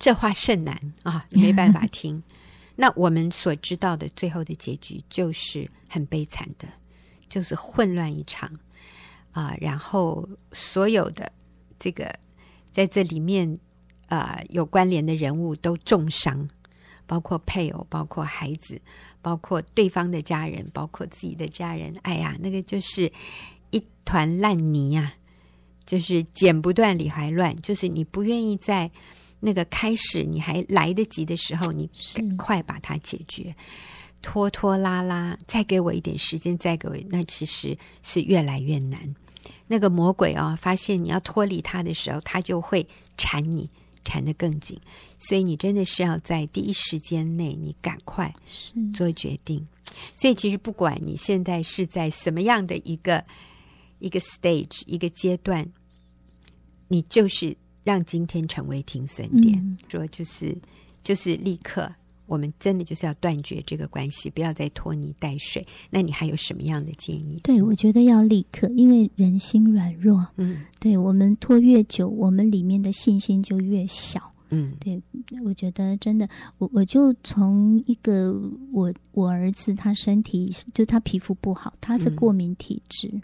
[0.00, 2.20] 这话甚难啊， 没办法听。
[2.74, 6.66] 那我们所知道的最后的结局就是很悲惨的，
[7.28, 8.50] 就是混乱一场
[9.30, 11.30] 啊，然后所有的。
[11.78, 12.12] 这个
[12.72, 13.58] 在这里面，
[14.08, 16.48] 呃，有关联的人物都重伤，
[17.06, 18.80] 包括配偶，包括孩子，
[19.22, 21.94] 包括对方的家人，包括自己的家人。
[22.02, 23.12] 哎呀，那个就是
[23.70, 25.14] 一团烂泥呀、啊，
[25.86, 27.54] 就是剪不断理还乱。
[27.62, 28.90] 就是你不愿意在
[29.40, 33.54] 那个开始你还来得及的时候，你赶快把它解决。
[34.22, 39.14] 拖拖拉拉，再给我一点时间，再给我，那其实是越来越难。
[39.66, 42.86] 那个魔鬼啊、哦，发现你要脱离他的时候，他就会
[43.18, 43.68] 缠你，
[44.02, 44.80] 缠得更紧。
[45.18, 48.32] 所以你真的是要在第一时间内，你赶快
[48.94, 49.66] 做决定。
[50.16, 53.22] 所以其实不管你现在是在什么样的一个
[54.04, 55.66] 一个 stage 一个阶段，
[56.88, 60.56] 你就是让今天成为停损点，嗯、说就是
[61.02, 61.90] 就是立刻。
[62.26, 65.64] 我们真的就是要断绝这个关系，不要再拖泥带水。
[65.90, 67.38] 那你还有什么样的建议？
[67.42, 70.26] 对，我觉得要立刻，因为人心软弱。
[70.36, 74.32] 嗯，对，我们拖越久，我们里面的信心就越小。
[74.48, 74.98] 嗯，对，
[75.44, 78.32] 我觉得真的，我我就从一个
[78.72, 83.10] 我我儿子他身体就他皮肤不好，他是过敏体质。
[83.12, 83.22] 嗯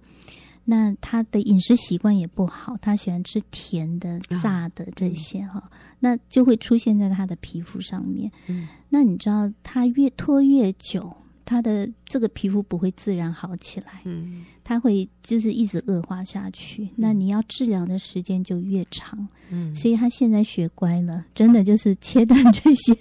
[0.64, 8.30] 那他的饮食习惯也不好，他喜欢吃甜的、炸的这些哈，嗯、那就会出现在他的皮肤上面。
[8.48, 11.16] 嗯、那你知道，他越拖越久。
[11.50, 16.84] 他的这个皮肤不会自然好起来，嗯，他会就是一直恶化下去。
[16.84, 22.94] 嗯、那你要治疗的时间就越长，嗯，所以他现在学乖了，真的就是切断这些。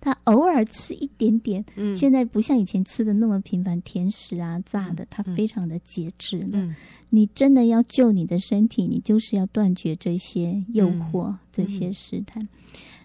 [0.00, 6.52] 他偶尔吃一点点，嗯，现在不像以前吃的那么频繁，甜食啊、炸的，他非常的节制了。
[6.52, 6.74] 嗯、
[7.10, 12.42] 你真的要救你的身体，你就是要断绝这些诱惑、嗯、这些试探。
[12.42, 12.48] 嗯、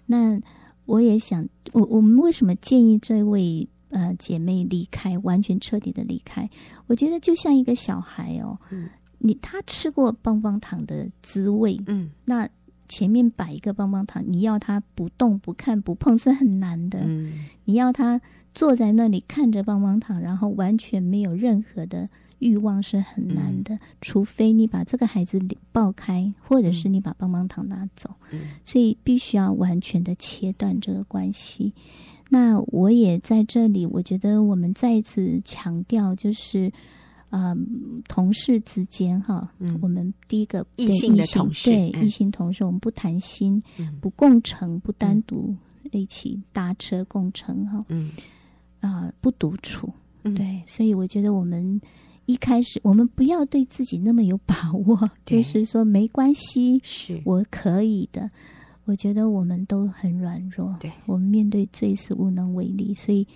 [0.05, 0.41] 那
[0.85, 3.67] 我也想，我我们为什么建议这位？
[3.89, 6.49] 呃，姐妹离开，完全彻底的离开。
[6.87, 12.47] 我觉得就像一个小孩哦，嗯，你他吃过棒棒糖的滋味，嗯，那
[12.87, 18.19] 前面摆一个棒棒糖，你要他不动、不看、不碰是很难的，嗯，你要他
[18.53, 22.07] 坐在那里看着棒棒糖，然后完全没有任何的
[22.39, 25.39] 欲望是很难的，嗯，除非你把这个孩子
[25.71, 31.73] 抱开，或者是你把棒棒糖拿走，嗯，所以必须要完全的切断这个关系。
[32.27, 36.71] 那我也在这里，我觉得我们再一次强调，就是，
[37.29, 37.55] 呃，
[38.07, 45.55] 同事之间哈，嗯，我们第一个异性的同事，对异性同事，我们不谈心，嗯，不共乘，不单独
[45.91, 48.11] 一起搭车共乘哈，嗯，
[48.79, 49.87] 啊，不独处，
[50.23, 51.79] 对，所以我觉得我们
[52.25, 57.21] 一开始，我们不要对自己那么有把握，就是说没关系，是。
[57.23, 58.29] 我可以的。
[58.85, 63.27] 我觉得我们都很软弱，对，我们面对罪是无能为力，所以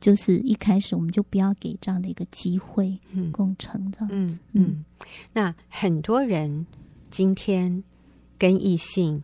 [0.00, 4.84] 就是一开始我们就不要给这样的一个机会，嗯，共成这样子，嗯，嗯。
[5.32, 6.66] 那很多人
[7.10, 7.82] 今天
[8.36, 9.22] 跟异性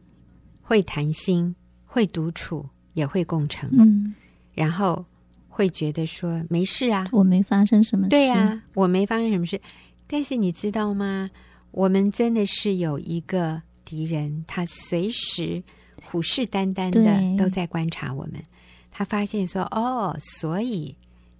[0.62, 4.14] 会谈心、会独处、也会共成，嗯，
[4.54, 5.04] 然后
[5.48, 9.60] 会觉得说没事啊，我没发生什么事，对啊，我没发生什么事。
[10.06, 11.30] 但是你知道吗？
[11.72, 13.60] 我们真的是有一个。
[13.94, 15.62] 敌人他随时
[16.02, 18.42] 虎视眈眈的都在观察我们，
[18.90, 20.92] 他发现说：“哦，所以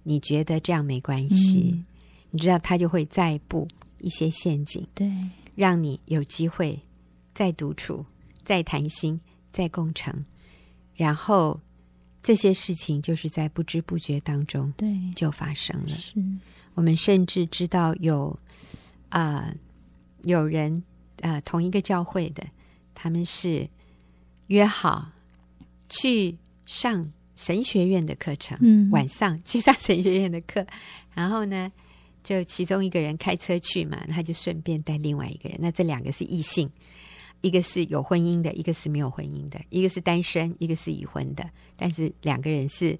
[0.03, 1.73] 你觉得这样没关系？
[1.75, 1.85] 嗯、
[2.31, 3.67] 你知道他就会再布
[3.99, 5.11] 一些陷阱，对，
[5.53, 6.79] 让你有机会
[7.33, 8.05] 再独处、
[8.45, 9.19] 再谈心、
[9.51, 10.23] 再共成，
[10.95, 11.59] 然后
[12.23, 15.89] 这些事情就是在不知不觉当中，对，就发生了。
[15.89, 16.23] 是
[16.73, 18.33] 我们甚至知道有
[19.09, 19.55] 啊、呃，
[20.23, 20.81] 有人。”
[21.25, 22.45] 呃，同一个教会的，
[22.93, 23.67] 他们是
[24.45, 25.09] 约好
[25.89, 30.63] 去上神学院的课程，嗯，晚上 去上神学院的课，
[31.15, 31.71] 然后呢，
[32.23, 35.57] 就其中一个人开车去嘛，他就顺便带另外一个人。
[35.59, 36.69] 那这两个是异性，
[37.41, 42.95] 一个是有婚姻的，一个是没有婚姻的，一个是单身，一个是已婚的，但是两个人是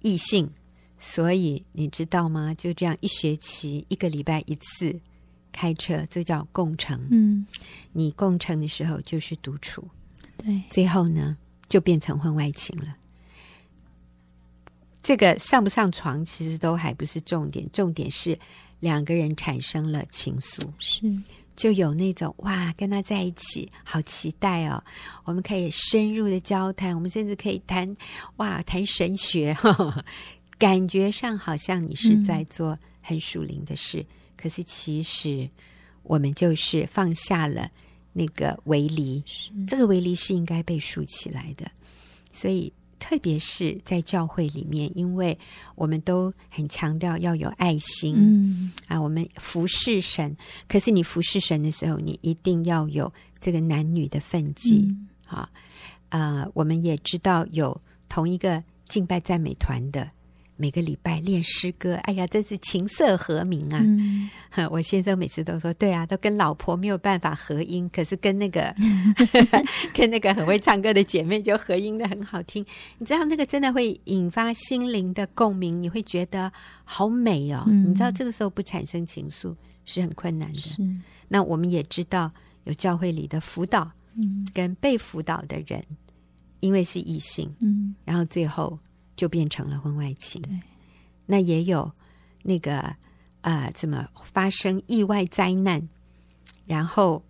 [0.00, 0.48] 异性，
[0.96, 2.54] 所以你知道吗？
[2.54, 5.00] 就这样一学期一个礼拜一次。
[5.56, 7.00] 开车，这叫共乘。
[7.10, 7.46] 嗯，
[7.92, 9.82] 你共乘的时候就是独处，
[10.36, 12.94] 对，最后呢就变成婚外情了。
[15.02, 18.38] 这个上不上床其实都还不是重点，重点是
[18.80, 21.10] 两个人产生了情愫，是。
[21.56, 24.84] 就有那种哇，跟他在一起好期待哦，
[25.24, 27.96] 我们可以深入的交谈，我们甚至可以谈
[28.36, 30.04] 哇谈神学呵呵，
[30.58, 34.00] 感觉上好像你是在做很属灵的事。
[34.00, 35.48] 嗯可是，其实
[36.02, 37.70] 我们就是放下了
[38.12, 39.22] 那个围篱，
[39.66, 41.70] 这个围篱是应该被竖起来的。
[42.30, 45.38] 所以，特别是在教会里面，因为
[45.74, 50.36] 我们都很强调要有爱心，嗯啊，我们服侍神。
[50.68, 54.86] 可是，你服侍神的时候，你一定要有这个男女的分际，
[55.26, 55.48] 啊、
[56.10, 56.48] 嗯、啊！
[56.54, 57.78] 我们也知道有
[58.08, 60.10] 同一个敬拜赞美团的。
[60.56, 63.78] 每个礼拜练诗歌，哎呀，真是琴瑟和鸣啊！
[63.84, 64.28] 嗯、
[64.72, 68.74] 我先生每次都说：“对啊，都跟老婆没有办法合音，可是跟那个
[69.92, 72.64] 跟那个很会唱歌的姐妹就合音的很好听。
[72.98, 76.50] 你知道那个真的会引发心灵的共鸣，你会觉得
[76.84, 77.64] 好美哦。
[77.66, 79.54] 嗯、你知道这个时候不产生情愫
[79.84, 80.60] 是很困难的。
[81.28, 82.32] 那我们也知道
[82.64, 85.84] 有教会里的辅导，嗯，跟被辅导的人，
[86.60, 88.78] 因为是异性，嗯，然后最后。
[89.16, 90.40] 就变成了婚外情。
[90.42, 90.60] 对，
[91.24, 91.90] 那也有
[92.42, 92.96] 那个啊、
[93.42, 95.82] 呃，怎么发生意外灾难，
[96.66, 97.24] 然后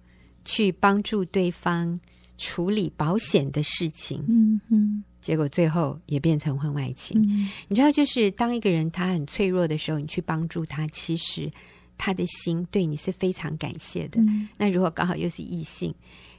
[0.45, 1.99] 去帮助对方
[2.37, 4.25] 处理保险的事情。
[4.29, 7.21] 嗯嗯，结果最后也变成婚外情。
[7.23, 11.51] 嗯、你知道，就是当一个人他很脆弱的时候，你去帮助他，其实
[11.97, 14.21] 他的心对你是非常感谢的。
[14.21, 15.95] 嗯、那如果刚好又是异性，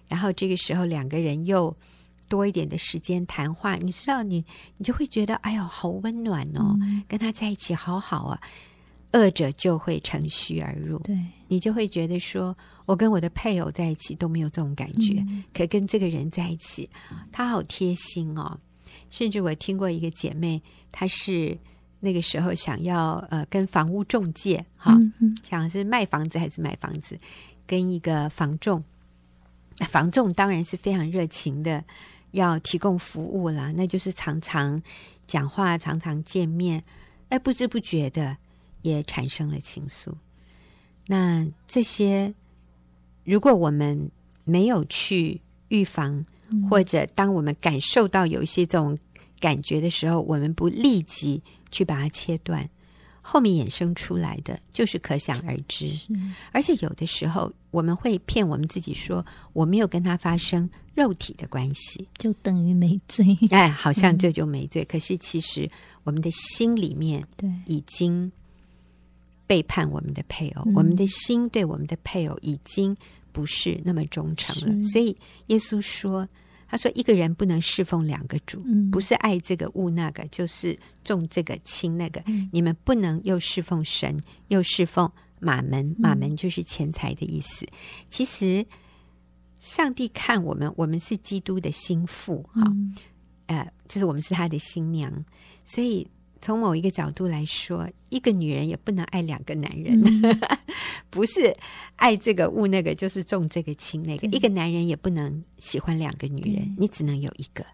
[0.08, 1.76] 然后这个时候两个人又。
[2.28, 4.46] 多一点的时间谈话，你知道你，你
[4.78, 8.40] 你就会觉得，哎呦，好温暖哦，嗯、跟他在一起好好啊。
[9.14, 11.18] 恶者就会乘虚而入，对，
[11.48, 12.56] 你就会觉得说，
[12.86, 16.88] 我跟我的配偶在一起都没有这种感觉，嗯、可跟这个人在一起，
[17.32, 18.60] 他好贴心哦。
[19.10, 20.62] 甚至我听过一个姐妹，
[20.92, 21.58] 她是
[22.02, 24.94] 那个时候想要呃跟房屋中介哈，
[25.42, 27.18] 想是卖房子还是买房子，
[27.66, 28.84] 跟一个房仲，
[29.88, 31.82] 房仲当然是非常热情的。
[32.40, 34.82] 要提供服务啦，那就是常常
[35.28, 36.84] 讲话，常常见面，
[37.30, 38.36] 哎，不知不觉的
[38.82, 40.12] 也产生了情愫。
[41.06, 42.34] 那这些，
[43.24, 44.10] 如果我们
[44.44, 48.98] 没有去预防，嗯、或者当我们感受到有一些这种
[49.40, 52.70] 感觉的时候，我们不立即去把它切断。
[53.30, 55.92] 后面衍生出来的就是可想而知，
[56.54, 63.38] 而且有的时候我们会骗我们自己说我没有跟他发生肉体的关系，就等于没罪。
[63.50, 64.82] 哎，好像这就没罪。
[64.84, 65.70] 嗯、 可是其实
[66.06, 68.32] 我们的心里面对已经
[69.46, 72.96] 背叛我们的配偶，嗯、我们的心对我们的配偶已经
[73.34, 74.84] 不是那么忠诚了。
[74.84, 75.18] 所以
[75.48, 76.26] 耶稣说。
[76.68, 82.22] 他说：“一个人不能侍奉两个主，嗯、不是爱这个恶那个，就是重这个轻那个。
[82.26, 85.10] 嗯、你们不能又侍奉神，又侍奉
[85.40, 85.96] 马门。
[85.98, 87.66] 马门就是钱财的意思。
[87.66, 87.72] 嗯、
[88.10, 88.66] 其实，
[89.60, 92.96] 上帝看我们，我们是基督的心腹，哈、嗯，
[93.46, 95.26] 呃，就是我们是他的新娘，
[95.64, 96.08] 所以。”
[96.48, 100.40] 从某一个角度来说，一个女人也不能爱两个男人，嗯、
[101.12, 101.54] 不是
[101.98, 104.26] 爱这个误那个，就是重这个轻那个。
[104.30, 107.66] 一个男人也不能喜欢两个女人，你只能有一个。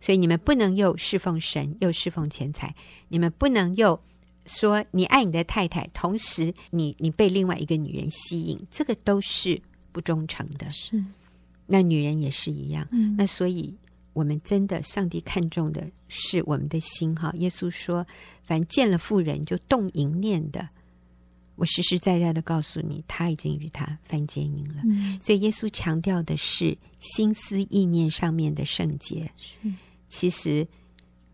[0.00, 2.74] 所以你们不能又侍奉神又侍奉钱财，
[3.08, 4.00] 你们不能又
[4.46, 9.60] 说你爱你的太太，同时你你被另外一个女人吸引，这个都是
[9.92, 10.70] 不忠诚的。
[10.70, 11.04] 是，
[11.66, 12.88] 那女人也是一样。
[12.90, 13.76] 嗯、那所以。
[14.18, 17.32] 我们真的，上帝看重的是我们的心哈。
[17.36, 18.04] 耶稣说
[18.42, 20.68] ：“凡见了妇人就动淫念的，
[21.54, 24.82] 我实实在在的告诉你，他已经与他犯奸淫了。
[24.86, 29.30] 嗯”所以耶稣强调的是心思意念上面的圣洁。
[29.36, 29.56] 是，
[30.08, 30.66] 其实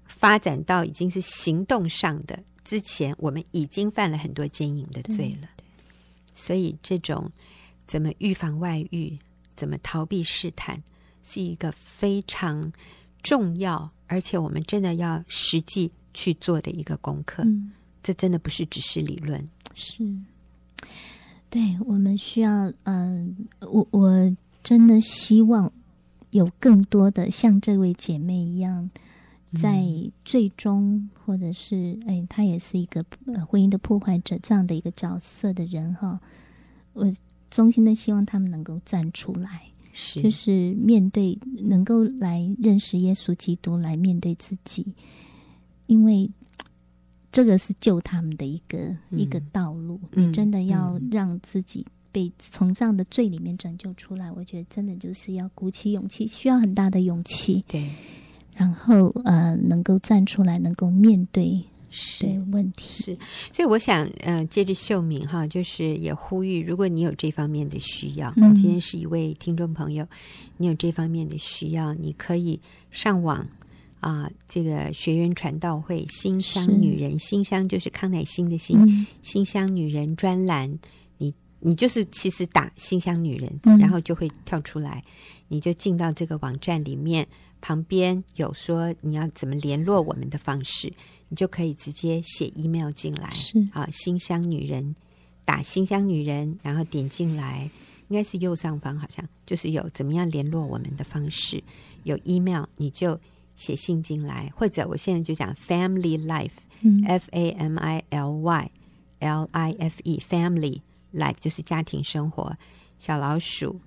[0.06, 5.48] 发展到已经是行动上的之前，我们已经犯了很多奸淫的罪了。
[6.34, 7.32] 所以这种
[7.86, 9.18] 怎么预防外遇，
[9.56, 10.82] 怎么逃避试探。
[11.24, 12.72] 是一个非常
[13.22, 17.42] 重要，而且我们真的要实际去做的一个功课。
[17.42, 17.72] 嗯，
[18.02, 19.48] 这真的不是只是理论。
[19.74, 20.08] 是，
[21.50, 22.70] 对，我们需要。
[22.84, 25.72] 嗯、呃，我我真的希望
[26.30, 28.90] 有更多的像这位姐妹一样，
[29.54, 29.84] 在
[30.24, 33.04] 最终或者是哎，她也是一个
[33.48, 36.20] 婚姻的破坏者这样的一个角色的人哈。
[36.92, 37.10] 我
[37.50, 39.62] 衷心的希望他们能够站出来。
[39.94, 44.84] 是就是面对能够来认识耶稣基督，来面对自己，
[45.86, 46.28] 因为
[47.30, 48.78] 这个是救他们的一个、
[49.10, 49.98] 嗯、一个道路。
[50.12, 57.64] 你真的要让自己被从这样的罪里面拯救出来，嗯、我觉得真的就是要鼓起勇气，需要很大的勇气。
[57.68, 57.88] 对，
[58.52, 61.64] 然后呃，能够站出来，能够面对。
[61.94, 62.26] 是。
[62.50, 62.84] 问题。
[62.88, 63.16] 是，
[63.52, 70.06] 所以我想，呃，接着秀敏哈，就是也呼吁，如果你有这方面的需要，嗯、今天是一位听众朋友，
[70.56, 73.38] 你有这方面的需要，你可以上网
[74.00, 80.78] 啊、呃，这个学员传道会新乡女人，新乡就是康乃馨的馨，嗯、馨香女人专栏，
[81.18, 85.02] 你你就是其实打新乡女人，嗯、然后就会跳出来，
[85.48, 87.26] 你就进到这个网站里面，
[87.60, 90.92] 旁边有说你要怎么联络我们的方式。
[91.28, 94.94] 你就可以直接写 email 进来，是啊，新乡女人
[95.44, 97.70] 打新乡女人，然后点进来，
[98.08, 101.62] 应该是右上方好像就是有怎么样联络我们的方式，
[102.02, 103.18] 有 email 你就
[103.56, 108.70] 写信进来，或者我现在就讲 Family Life，F、嗯、A M I L Y
[109.20, 110.80] L I F E，Family
[111.12, 112.56] Life 就是家庭生活。
[112.98, 113.80] 小老鼠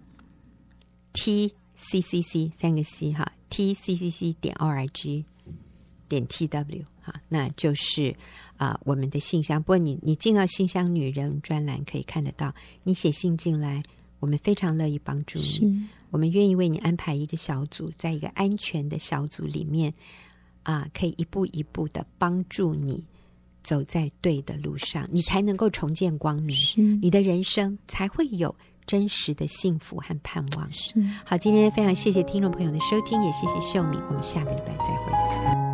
[1.14, 5.26] T C C C 三个 C 哈，T C C C 点 O R G
[6.08, 8.14] 点 T W 哈，那就是
[8.58, 9.62] 啊、呃、我们的信箱。
[9.64, 12.53] 不过你你进到信箱女人专栏可以看得到，
[12.84, 13.82] 你写信进来，
[14.20, 15.88] 我们非常乐意帮助你。
[16.10, 19.93] 我们愿意为你安排一个小组，在一个安全的小组里面，
[20.64, 23.03] 啊，可以一步一步的帮助你
[23.64, 26.58] 走在对的路上，你才能够重见光明，
[27.01, 28.53] 你的人生才会有
[28.86, 30.72] 真实的幸福和盼望。
[30.72, 30.93] 是。
[31.26, 35.66] 好，今天非常谢谢听众朋友的收听，也谢谢秀敏，我们下个礼拜再会。